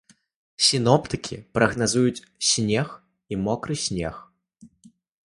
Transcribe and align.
Сіноптыкі 0.67 1.35
прагназуюць 1.57 2.25
снег 2.53 2.87
і 3.37 3.39
мокры 3.45 3.75
снег. 3.85 4.15